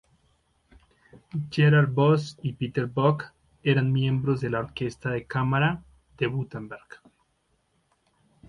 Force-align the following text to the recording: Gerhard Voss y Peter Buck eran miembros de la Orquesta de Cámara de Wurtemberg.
Gerhard 1.51 1.91
Voss 1.93 2.35
y 2.41 2.53
Peter 2.53 2.87
Buck 2.87 3.23
eran 3.61 3.93
miembros 3.93 4.41
de 4.41 4.49
la 4.49 4.61
Orquesta 4.61 5.11
de 5.11 5.27
Cámara 5.27 5.83
de 6.17 6.25
Wurtemberg. 6.25 7.03